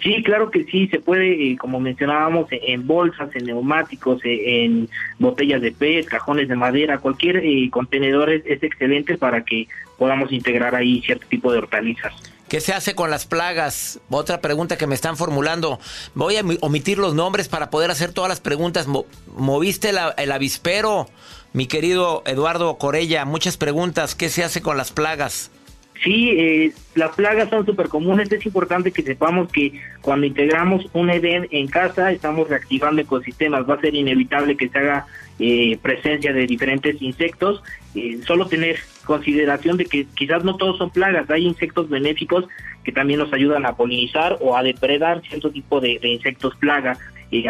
Sí, 0.00 0.22
claro 0.22 0.52
que 0.52 0.62
sí, 0.62 0.86
se 0.86 1.00
puede, 1.00 1.50
eh, 1.50 1.56
como 1.56 1.80
mencionábamos, 1.80 2.46
en 2.52 2.86
bolsas, 2.86 3.34
en 3.34 3.46
neumáticos, 3.46 4.24
eh, 4.24 4.64
en 4.64 4.88
botellas 5.18 5.62
de 5.62 5.72
PET, 5.72 6.06
cajones 6.06 6.46
de 6.46 6.54
madera, 6.54 6.98
cualquier 6.98 7.38
eh, 7.38 7.68
contenedor 7.72 8.30
es, 8.30 8.62
excelente 8.62 9.18
para 9.18 9.44
que 9.44 9.66
podamos 9.98 10.30
integrar 10.30 10.76
ahí 10.76 11.02
cierto 11.04 11.26
tipo 11.26 11.50
de 11.50 11.58
hortalizas. 11.58 12.14
¿Qué 12.54 12.60
se 12.60 12.72
hace 12.72 12.94
con 12.94 13.10
las 13.10 13.26
plagas? 13.26 13.98
Otra 14.10 14.40
pregunta 14.40 14.78
que 14.78 14.86
me 14.86 14.94
están 14.94 15.16
formulando. 15.16 15.80
Voy 16.14 16.36
a 16.36 16.42
omitir 16.60 16.98
los 16.98 17.12
nombres 17.12 17.48
para 17.48 17.68
poder 17.68 17.90
hacer 17.90 18.12
todas 18.12 18.28
las 18.28 18.40
preguntas. 18.40 18.86
¿Moviste 19.36 19.90
el 19.90 20.30
avispero? 20.30 21.08
Mi 21.52 21.66
querido 21.66 22.22
Eduardo 22.26 22.78
Corella, 22.78 23.24
muchas 23.24 23.56
preguntas. 23.56 24.14
¿Qué 24.14 24.28
se 24.28 24.44
hace 24.44 24.62
con 24.62 24.76
las 24.76 24.92
plagas? 24.92 25.50
Sí, 26.04 26.30
eh, 26.30 26.72
las 26.94 27.16
plagas 27.16 27.50
son 27.50 27.66
súper 27.66 27.88
comunes. 27.88 28.30
Es 28.30 28.46
importante 28.46 28.92
que 28.92 29.02
sepamos 29.02 29.50
que 29.50 29.72
cuando 30.00 30.24
integramos 30.24 30.86
un 30.92 31.10
EDEN 31.10 31.48
en 31.50 31.66
casa, 31.66 32.12
estamos 32.12 32.48
reactivando 32.48 33.02
ecosistemas. 33.02 33.68
Va 33.68 33.74
a 33.74 33.80
ser 33.80 33.96
inevitable 33.96 34.56
que 34.56 34.68
se 34.68 34.78
haga 34.78 35.06
eh, 35.40 35.76
presencia 35.82 36.32
de 36.32 36.46
diferentes 36.46 37.02
insectos. 37.02 37.64
Eh, 37.96 38.20
solo 38.24 38.46
tener 38.46 38.78
consideración 39.04 39.76
de 39.76 39.86
que 39.86 40.06
quizás 40.14 40.44
no 40.44 40.56
todos 40.56 40.78
son 40.78 40.90
plagas. 40.90 41.28
Hay 41.30 41.46
insectos 41.46 41.88
benéficos 41.88 42.46
que 42.82 42.92
también 42.92 43.20
nos 43.20 43.32
ayudan 43.32 43.66
a 43.66 43.76
polinizar 43.76 44.38
o 44.40 44.56
a 44.56 44.62
depredar 44.62 45.22
cierto 45.22 45.50
tipo 45.50 45.80
de, 45.80 45.98
insectos 46.02 46.54
plaga. 46.56 46.98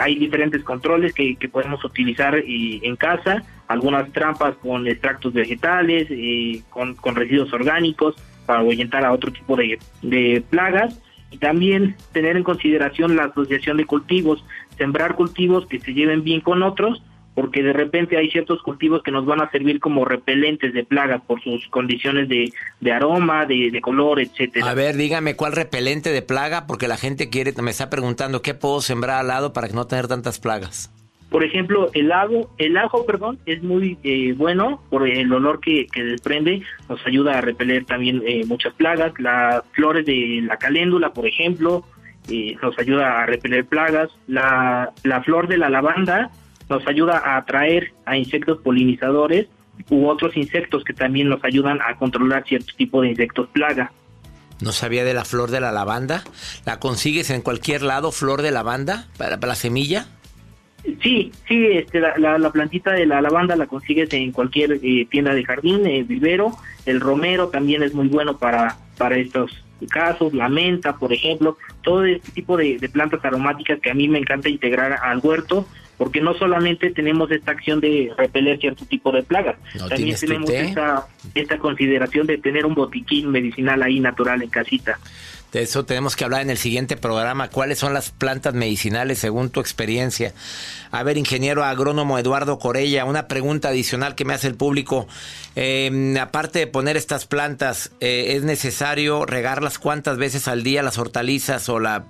hay 0.01 0.17
diferentes 0.17 0.63
controles 0.63 1.13
que, 1.13 1.37
podemos 1.51 1.85
utilizar 1.85 2.35
en 2.37 2.97
casa 2.97 3.43
algunas 3.69 4.13
trampas 4.13 4.55
con 4.57 4.87
extractos 4.87 5.33
vegetales, 5.33 6.07
eh, 6.11 6.63
con, 6.71 6.97
residuos 7.15 7.53
orgánicos 7.53 8.15
para 8.47 8.61
ahuyentar 8.61 9.05
a 9.05 9.13
otro 9.13 9.33
tipo 9.33 9.57
de 9.57 10.45
plagas 10.51 11.01
y 11.35 11.39
también 11.39 11.97
tener 12.13 12.37
en 12.37 12.45
consideración 12.45 13.17
la 13.17 13.25
asociación 13.25 13.77
de 13.77 13.87
cultivos, 13.87 14.45
sembrar 14.79 15.17
cultivos 15.17 15.67
que 15.67 15.81
se 15.81 15.93
lleven 15.93 16.23
bien 16.23 16.41
con 16.41 16.63
otros, 16.63 17.03
porque 17.35 17.63
de 17.63 17.73
repente 17.73 18.17
hay 18.17 18.31
ciertos 18.31 18.63
cultivos 18.63 19.03
que 19.03 19.11
nos 19.11 19.27
van 19.27 19.41
a 19.43 19.51
servir 19.51 19.81
como 19.81 20.05
repelentes 20.05 20.73
de 20.73 20.85
plagas 20.85 21.21
por 21.27 21.43
sus 21.43 21.67
condiciones 21.69 22.29
de, 22.29 22.53
de 22.81 22.93
aroma, 22.93 23.45
de, 23.45 23.71
de, 23.73 23.81
color, 23.81 24.21
etcétera. 24.21 24.71
A 24.71 24.75
ver, 24.75 24.97
dígame 24.97 25.35
cuál 25.35 25.53
repelente 25.53 26.11
de 26.11 26.23
plaga, 26.23 26.67
porque 26.67 26.89
la 26.89 26.97
gente 26.97 27.31
quiere, 27.31 27.53
me 27.61 27.73
está 27.73 27.91
preguntando 27.91 28.41
qué 28.41 28.55
puedo 28.55 28.81
sembrar 28.81 29.19
al 29.19 29.29
lado 29.29 29.53
para 29.53 29.69
no 29.69 29.87
tener 29.87 30.07
tantas 30.07 30.39
plagas. 30.39 30.91
Por 31.35 31.43
ejemplo, 31.43 31.91
el 31.95 32.13
ajo, 32.13 32.49
el 32.59 32.77
ajo, 32.77 33.05
perdón, 33.05 33.41
es 33.45 33.61
muy 33.61 33.99
eh, 34.05 34.35
bueno 34.37 34.81
por 34.89 35.09
el 35.09 35.33
olor 35.33 35.59
que, 35.59 35.89
desprende, 35.93 36.63
nos 36.89 37.05
ayuda 37.05 37.39
a 37.39 37.41
repeler 37.41 37.85
también 37.85 38.23
eh, 38.25 38.45
muchas 38.47 38.73
plagas. 38.75 39.13
Las 39.19 39.65
flores 39.73 40.07
de 40.07 40.43
la 40.47 40.59
caléndula, 40.59 41.13
por 41.13 41.27
ejemplo, 41.27 41.85
eh, 42.31 42.55
nos 42.63 42.79
ayuda 42.79 43.21
a 43.21 43.27
repeler 43.27 43.65
plagas. 43.65 44.11
La, 44.29 44.93
la 45.03 45.25
flor 45.25 45.49
de 45.49 45.59
la 45.59 45.71
lavanda 45.71 46.31
nos 46.69 46.87
ayuda 46.87 47.19
a 47.19 47.37
atraer 47.37 47.93
a 48.05 48.17
insectos 48.17 48.59
polinizadores 48.59 49.49
u 49.91 50.07
otros 50.07 50.37
insectos 50.37 50.85
que 50.85 50.93
también 50.93 51.29
nos 51.29 51.43
ayudan 51.45 51.81
a 51.83 51.97
controlar 51.97 52.45
cierto 52.47 52.73
tipo 52.77 53.03
de 53.03 53.09
insectos 53.09 53.49
plaga. 53.49 53.93
No 54.61 54.73
sabía 54.73 55.05
de 55.05 55.15
la 55.15 55.25
flor 55.25 55.51
de 55.51 55.61
la 55.61 55.73
lavanda. 55.73 56.23
¿La 56.65 56.79
consigues 56.79 57.31
en 57.31 57.43
cualquier 57.43 57.83
lado, 57.83 58.13
flor 58.13 58.41
de 58.43 58.53
lavanda, 58.53 59.09
para 59.19 59.37
la 59.37 59.55
semilla? 59.55 60.07
Sí, 61.03 61.33
sí, 61.49 61.67
este, 61.73 61.99
la, 61.99 62.39
la, 62.39 62.51
plantita 62.51 62.93
de 62.93 63.07
la 63.07 63.23
lavanda 63.23 63.57
la 63.57 63.67
consigues 63.67 64.13
en 64.13 64.33
cualquier 64.33 64.79
eh, 64.83 65.07
tienda 65.11 65.35
de 65.35 65.45
jardín, 65.45 65.87
eh, 65.87 66.03
vivero. 66.03 66.53
El 66.85 67.01
romero 67.01 67.49
también 67.49 67.83
es 67.83 67.95
muy 67.95 68.09
bueno 68.09 68.37
para, 68.37 68.77
para 68.99 69.17
estos 69.17 69.65
casos, 69.91 70.35
la 70.35 70.49
menta, 70.49 70.97
por 70.97 71.13
ejemplo, 71.13 71.57
todo 71.83 72.05
este 72.05 72.31
tipo 72.33 72.57
de, 72.57 72.79
plantas 72.93 73.25
aromáticas 73.25 73.81
que 73.81 73.91
a 73.91 73.95
mí 73.95 74.09
me 74.09 74.19
encanta 74.19 74.49
integrar 74.49 74.99
al 75.03 75.19
huerto, 75.19 75.67
porque 75.99 76.21
no 76.21 76.35
solamente 76.35 76.91
tenemos 76.91 77.31
esta 77.31 77.53
acción 77.53 77.81
de 77.81 78.13
repeler 78.17 78.59
cierto 78.59 78.85
tipo 78.85 79.13
de 79.13 79.23
plagas, 79.23 79.57
también 79.89 80.17
tenemos 80.19 80.51
esta, 80.51 81.07
esta 81.35 81.59
consideración 81.59 82.27
de 82.27 82.39
tener 82.39 82.67
un 82.67 82.75
botiquín 82.75 83.31
medicinal 83.31 83.83
ahí 83.83 84.01
natural 84.01 84.43
en 84.43 84.51
casita. 84.51 84.99
De 85.55 85.63
eso 85.63 85.85
tenemos 85.85 86.17
que 86.17 86.25
hablar 86.25 86.43
en 86.43 86.51
el 86.51 86.59
siguiente 86.59 86.97
programa. 86.97 87.49
¿Cuáles 87.49 87.79
son 87.79 87.95
las 87.95 88.11
plantas 88.11 88.55
medicinales 88.55 89.21
según 89.21 89.51
tu 89.51 89.61
experiencia? 89.61 90.35
A 90.91 91.05
ver, 91.05 91.17
ingeniero 91.17 91.63
agrónomo 91.63 92.19
Eduardo 92.19 92.59
Corella, 92.59 93.05
una 93.05 93.29
pregunta 93.29 93.69
adicional 93.69 94.17
que 94.17 94.25
me 94.25 94.35
hace 94.35 94.49
el 94.49 94.57
público. 94.57 95.07
Em, 95.55 96.17
aparte 96.17 96.59
de 96.59 96.67
poner 96.67 96.97
estas 96.97 97.27
plantas, 97.27 97.93
eh, 98.01 98.35
¿es 98.37 98.43
necesario 98.43 99.27
regarlas 99.27 99.79
cuántas 99.79 100.19
veces 100.19 100.49
al 100.49 100.65
día 100.65 100.83
las 100.83 100.99
hortalizas 100.99 101.69
o 101.69 101.79
la, 101.79 102.05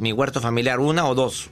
mi 0.00 0.12
huerto 0.12 0.40
familiar? 0.40 0.80
¿Una 0.80 1.06
o 1.06 1.14
dos? 1.14 1.50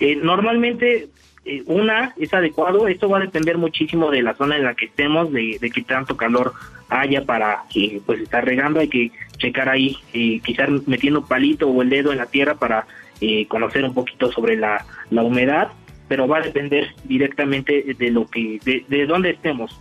Eh, 0.00 0.16
normalmente 0.16 1.08
eh, 1.44 1.62
una 1.66 2.14
es 2.18 2.32
adecuado. 2.32 2.88
Esto 2.88 3.08
va 3.08 3.18
a 3.18 3.22
depender 3.22 3.58
muchísimo 3.58 4.10
de 4.10 4.22
la 4.22 4.34
zona 4.34 4.56
en 4.56 4.64
la 4.64 4.74
que 4.74 4.86
estemos, 4.86 5.32
de, 5.32 5.58
de 5.60 5.70
qué 5.70 5.82
tanto 5.82 6.16
calor 6.16 6.54
haya 6.88 7.24
para 7.24 7.64
pues 8.06 8.20
estar 8.20 8.44
regando. 8.44 8.80
Hay 8.80 8.88
que 8.88 9.10
checar 9.38 9.68
ahí, 9.68 9.98
eh, 10.12 10.40
quizás 10.44 10.68
metiendo 10.86 11.24
palito 11.24 11.68
o 11.68 11.82
el 11.82 11.90
dedo 11.90 12.12
en 12.12 12.18
la 12.18 12.26
tierra 12.26 12.54
para 12.54 12.86
eh, 13.20 13.46
conocer 13.46 13.84
un 13.84 13.94
poquito 13.94 14.32
sobre 14.32 14.56
la, 14.56 14.86
la, 15.10 15.22
humedad, 15.22 15.68
pero 16.08 16.26
va 16.26 16.38
a 16.38 16.42
depender 16.42 16.94
directamente 17.04 17.94
de 17.98 18.10
lo 18.10 18.26
que, 18.26 18.60
de, 18.64 18.84
de 18.88 19.06
dónde 19.06 19.30
estemos. 19.30 19.78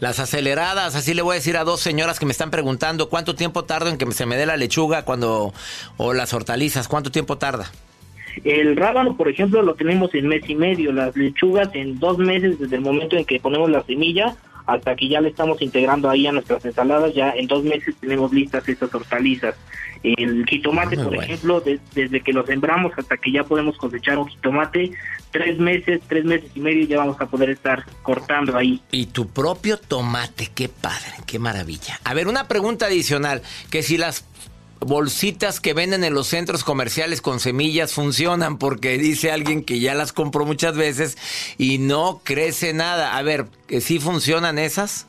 Las 0.00 0.18
aceleradas, 0.18 0.96
así 0.96 1.14
le 1.14 1.22
voy 1.22 1.34
a 1.34 1.34
decir 1.36 1.56
a 1.56 1.64
dos 1.64 1.80
señoras 1.80 2.18
que 2.18 2.26
me 2.26 2.32
están 2.32 2.50
preguntando 2.50 3.08
cuánto 3.08 3.36
tiempo 3.36 3.64
tarda 3.64 3.90
en 3.90 3.96
que 3.96 4.10
se 4.12 4.26
me 4.26 4.36
dé 4.36 4.44
la 4.44 4.56
lechuga 4.56 5.04
cuando 5.04 5.54
o 5.96 6.12
las 6.12 6.34
hortalizas, 6.34 6.88
cuánto 6.88 7.12
tiempo 7.12 7.38
tarda. 7.38 7.70
El 8.42 8.76
rábano, 8.76 9.16
por 9.16 9.28
ejemplo, 9.28 9.62
lo 9.62 9.74
tenemos 9.74 10.14
en 10.14 10.26
mes 10.26 10.48
y 10.48 10.54
medio, 10.54 10.92
las 10.92 11.16
lechugas 11.16 11.68
en 11.74 11.98
dos 11.98 12.18
meses 12.18 12.58
desde 12.58 12.76
el 12.76 12.82
momento 12.82 13.16
en 13.16 13.24
que 13.24 13.38
ponemos 13.38 13.70
la 13.70 13.84
semilla 13.84 14.36
hasta 14.66 14.96
que 14.96 15.08
ya 15.08 15.20
le 15.20 15.28
estamos 15.28 15.60
integrando 15.60 16.08
ahí 16.08 16.26
a 16.26 16.32
nuestras 16.32 16.64
ensaladas, 16.64 17.14
ya 17.14 17.30
en 17.30 17.46
dos 17.46 17.62
meses 17.64 17.94
tenemos 18.00 18.32
listas 18.32 18.66
estas 18.68 18.94
hortalizas. 18.94 19.54
El 20.02 20.44
jitomate, 20.46 20.96
por 20.96 21.14
ejemplo, 21.14 21.62
desde 21.94 22.20
que 22.20 22.32
lo 22.32 22.44
sembramos 22.44 22.92
hasta 22.96 23.16
que 23.16 23.32
ya 23.32 23.44
podemos 23.44 23.76
cosechar 23.78 24.18
un 24.18 24.28
jitomate, 24.28 24.92
tres 25.30 25.58
meses, 25.58 26.00
tres 26.06 26.24
meses 26.24 26.50
y 26.54 26.60
medio 26.60 26.84
ya 26.86 26.98
vamos 26.98 27.18
a 27.20 27.26
poder 27.26 27.50
estar 27.50 27.84
cortando 28.02 28.56
ahí. 28.56 28.80
Y 28.90 29.06
tu 29.06 29.28
propio 29.28 29.78
tomate, 29.78 30.50
qué 30.54 30.68
padre, 30.68 31.12
qué 31.26 31.38
maravilla. 31.38 31.98
A 32.04 32.12
ver, 32.12 32.28
una 32.28 32.48
pregunta 32.48 32.86
adicional, 32.86 33.42
que 33.70 33.82
si 33.82 33.96
las 33.96 34.26
bolsitas 34.84 35.60
que 35.60 35.74
venden 35.74 36.04
en 36.04 36.14
los 36.14 36.26
centros 36.26 36.64
comerciales 36.64 37.20
con 37.20 37.40
semillas 37.40 37.92
funcionan 37.92 38.58
porque 38.58 38.98
dice 38.98 39.30
alguien 39.30 39.64
que 39.64 39.80
ya 39.80 39.94
las 39.94 40.12
compró 40.12 40.44
muchas 40.44 40.76
veces 40.76 41.18
y 41.58 41.78
no 41.78 42.20
crece 42.24 42.72
nada. 42.72 43.16
A 43.16 43.22
ver, 43.22 43.46
¿que 43.66 43.80
sí 43.80 43.98
funcionan 43.98 44.58
esas? 44.58 45.06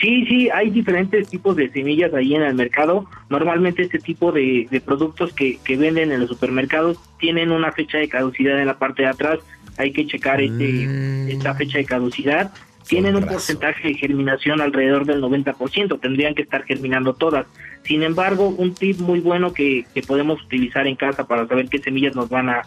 Sí, 0.00 0.24
sí, 0.26 0.48
hay 0.50 0.70
diferentes 0.70 1.28
tipos 1.28 1.56
de 1.56 1.70
semillas 1.70 2.14
ahí 2.14 2.34
en 2.34 2.42
el 2.42 2.54
mercado. 2.54 3.06
Normalmente 3.30 3.82
este 3.82 3.98
tipo 3.98 4.30
de, 4.30 4.68
productos 4.84 5.32
que, 5.32 5.58
que, 5.64 5.76
venden 5.76 6.12
en 6.12 6.20
los 6.20 6.28
supermercados 6.28 6.98
tienen 7.18 7.50
una 7.50 7.72
fecha 7.72 7.98
de 7.98 8.08
caducidad 8.08 8.60
en 8.60 8.66
la 8.66 8.78
parte 8.78 9.02
de 9.02 9.08
atrás. 9.08 9.40
Hay 9.76 9.92
que 9.92 10.06
checar 10.06 10.40
este, 10.40 10.86
mm. 10.86 11.30
esta 11.30 11.54
fecha 11.54 11.78
de 11.78 11.84
caducidad 11.84 12.52
tienen 12.88 13.16
un 13.16 13.26
porcentaje 13.26 13.88
de 13.88 13.94
germinación 13.94 14.60
alrededor 14.60 15.04
del 15.04 15.20
90%, 15.22 16.00
tendrían 16.00 16.34
que 16.34 16.42
estar 16.42 16.64
germinando 16.64 17.14
todas. 17.14 17.46
Sin 17.82 18.02
embargo, 18.02 18.48
un 18.48 18.74
tip 18.74 18.98
muy 18.98 19.20
bueno 19.20 19.52
que, 19.52 19.84
podemos 20.06 20.42
utilizar 20.42 20.86
en 20.86 20.96
casa 20.96 21.26
para 21.26 21.46
saber 21.46 21.68
qué 21.68 21.78
semillas 21.78 22.16
nos 22.16 22.28
van 22.28 22.48
a, 22.48 22.62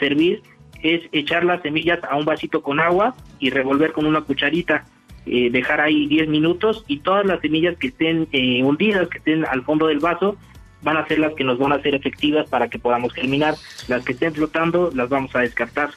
servir 0.00 0.42
es 0.82 1.02
echar 1.12 1.44
las 1.44 1.62
semillas 1.62 2.00
a 2.08 2.16
un 2.16 2.24
vasito 2.24 2.62
con 2.62 2.80
agua 2.80 3.14
y 3.38 3.50
revolver 3.50 3.92
con 3.92 4.06
una 4.06 4.22
cucharita. 4.22 4.84
Eh, 5.26 5.50
dejar 5.50 5.80
ahí 5.80 6.06
10 6.06 6.28
minutos 6.28 6.84
y 6.86 6.98
todas 6.98 7.26
las 7.26 7.40
semillas 7.40 7.76
que 7.76 7.88
estén 7.88 8.28
eh, 8.32 8.62
hundidas, 8.62 9.08
que 9.08 9.18
estén 9.18 9.44
al 9.44 9.62
fondo 9.64 9.88
del 9.88 9.98
vaso, 9.98 10.36
van 10.82 10.96
a 10.96 11.06
ser 11.06 11.18
las 11.18 11.34
que 11.34 11.44
nos 11.44 11.58
van 11.58 11.72
a 11.72 11.82
ser 11.82 11.94
efectivas 11.94 12.48
para 12.48 12.68
que 12.68 12.78
podamos 12.78 13.12
germinar. 13.12 13.54
Las 13.88 14.04
que 14.04 14.12
estén 14.12 14.34
flotando 14.34 14.90
las 14.94 15.08
vamos 15.08 15.34
a 15.34 15.40
descartar. 15.40 15.90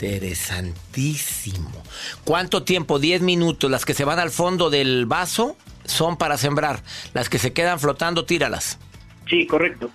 Interesantísimo. 0.00 1.82
¿Cuánto 2.24 2.62
tiempo? 2.62 3.00
¿10 3.00 3.20
minutos? 3.20 3.70
¿Las 3.70 3.84
que 3.84 3.94
se 3.94 4.04
van 4.04 4.20
al 4.20 4.30
fondo 4.30 4.70
del 4.70 5.06
vaso? 5.06 5.56
son 5.88 6.16
para 6.16 6.36
sembrar. 6.36 6.82
Las 7.14 7.28
que 7.28 7.38
se 7.38 7.52
quedan 7.52 7.80
flotando, 7.80 8.24
tíralas. 8.24 8.78
Sí, 9.28 9.46
correcto. 9.46 9.90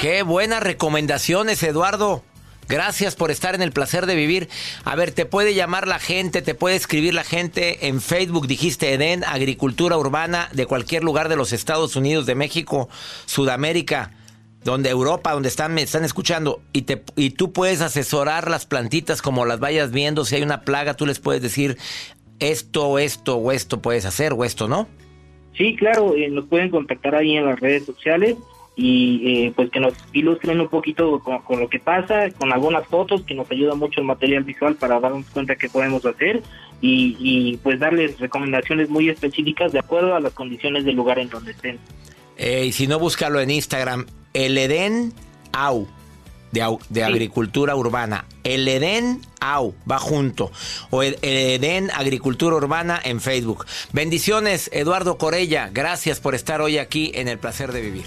Qué 0.00 0.22
buenas 0.22 0.62
recomendaciones, 0.62 1.62
Eduardo. 1.62 2.24
Gracias 2.68 3.16
por 3.16 3.30
estar 3.32 3.54
en 3.56 3.62
el 3.62 3.72
placer 3.72 4.06
de 4.06 4.14
vivir. 4.14 4.48
A 4.84 4.94
ver, 4.94 5.10
te 5.10 5.26
puede 5.26 5.54
llamar 5.54 5.88
la 5.88 5.98
gente, 5.98 6.40
te 6.40 6.54
puede 6.54 6.76
escribir 6.76 7.14
la 7.14 7.24
gente 7.24 7.88
en 7.88 8.00
Facebook, 8.00 8.46
dijiste 8.46 8.92
Eden, 8.94 9.24
Agricultura 9.24 9.98
Urbana, 9.98 10.48
de 10.52 10.66
cualquier 10.66 11.02
lugar 11.02 11.28
de 11.28 11.36
los 11.36 11.52
Estados 11.52 11.96
Unidos, 11.96 12.26
de 12.26 12.36
México, 12.36 12.88
Sudamérica, 13.26 14.12
donde 14.64 14.90
Europa, 14.90 15.32
donde 15.32 15.48
están, 15.48 15.74
me 15.74 15.82
están 15.82 16.04
escuchando, 16.04 16.60
y, 16.72 16.82
te, 16.82 17.02
y 17.16 17.30
tú 17.30 17.52
puedes 17.52 17.80
asesorar 17.80 18.50
las 18.50 18.66
plantitas 18.66 19.22
como 19.22 19.44
las 19.46 19.60
vayas 19.60 19.90
viendo. 19.90 20.24
Si 20.24 20.36
hay 20.36 20.42
una 20.42 20.62
plaga, 20.62 20.94
tú 20.94 21.06
les 21.06 21.18
puedes 21.18 21.42
decir 21.42 21.78
esto, 22.40 22.98
esto 22.98 23.36
o 23.36 23.52
esto 23.52 23.80
puedes 23.80 24.04
hacer 24.04 24.32
o 24.32 24.44
esto, 24.44 24.68
¿no? 24.68 24.88
Sí, 25.56 25.76
claro, 25.76 26.14
eh, 26.14 26.28
nos 26.30 26.46
pueden 26.46 26.70
contactar 26.70 27.14
ahí 27.14 27.36
en 27.36 27.46
las 27.46 27.60
redes 27.60 27.84
sociales 27.84 28.36
y 28.76 29.46
eh, 29.46 29.52
pues 29.54 29.70
que 29.70 29.80
nos 29.80 29.92
ilustren 30.12 30.60
un 30.60 30.68
poquito 30.68 31.20
con, 31.20 31.60
lo 31.60 31.68
que 31.68 31.78
pasa, 31.78 32.30
con 32.30 32.52
algunas 32.52 32.86
fotos 32.86 33.22
que 33.24 33.34
nos 33.34 33.50
ayuda 33.50 33.74
mucho 33.74 34.00
el 34.00 34.06
material 34.06 34.44
visual 34.44 34.76
para 34.76 34.98
darnos 35.00 35.26
cuenta 35.26 35.56
qué 35.56 35.68
podemos 35.68 36.04
hacer 36.06 36.42
y, 36.80 37.58
pues 37.62 37.78
darles 37.78 38.18
recomendaciones 38.18 38.88
muy 38.88 39.10
específicas 39.10 39.72
de 39.72 39.80
acuerdo 39.80 40.14
a 40.14 40.20
las 40.20 40.32
condiciones 40.32 40.86
del 40.86 40.96
lugar 40.96 41.18
en 41.18 41.28
donde 41.28 41.50
estén. 41.50 41.78
Eh, 42.38 42.64
y 42.64 42.72
si 42.72 42.86
no, 42.86 42.98
búscalo 42.98 43.38
en 43.40 43.50
Instagram, 43.50 44.06
el 44.34 44.58
Edén 44.58 45.12
Au. 45.52 45.88
De, 46.52 46.78
de 46.88 47.04
agricultura 47.04 47.76
urbana. 47.76 48.24
El 48.42 48.66
Edén 48.66 49.20
AU 49.40 49.74
va 49.90 49.98
junto. 49.98 50.50
O 50.90 51.02
el, 51.02 51.16
Edén 51.22 51.90
Agricultura 51.92 52.56
Urbana 52.56 53.00
en 53.02 53.20
Facebook. 53.20 53.66
Bendiciones, 53.92 54.68
Eduardo 54.72 55.18
Corella. 55.18 55.70
Gracias 55.72 56.20
por 56.20 56.34
estar 56.34 56.60
hoy 56.60 56.78
aquí 56.78 57.12
en 57.14 57.28
El 57.28 57.38
Placer 57.38 57.72
de 57.72 57.80
Vivir. 57.80 58.06